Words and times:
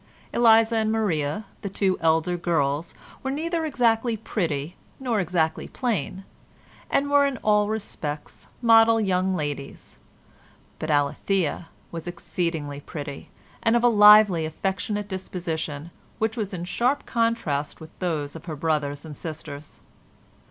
Eliza 0.33 0.77
and 0.77 0.91
Maria, 0.91 1.45
the 1.61 1.69
two 1.69 1.95
elder 2.01 2.35
girls, 2.35 2.95
were 3.21 3.29
neither 3.29 3.65
exactly 3.67 4.17
pretty 4.17 4.75
nor 4.99 5.19
exactly 5.19 5.67
plain, 5.67 6.23
and 6.89 7.07
were 7.07 7.23
in 7.27 7.37
all 7.43 7.67
respects 7.67 8.47
model 8.63 8.99
young 8.99 9.35
ladies, 9.35 9.99
but 10.79 10.89
Alethea 10.89 11.69
was 11.91 12.07
exceedingly 12.07 12.79
pretty 12.79 13.29
and 13.61 13.75
of 13.75 13.83
a 13.83 13.87
lively, 13.89 14.43
affectionate 14.43 15.07
disposition, 15.07 15.91
which 16.17 16.35
was 16.35 16.51
in 16.51 16.65
sharp 16.65 17.05
contrast 17.05 17.79
with 17.79 17.91
those 17.99 18.35
of 18.35 18.45
her 18.45 18.55
brothers 18.55 19.05
and 19.05 19.15
sisters. 19.15 19.81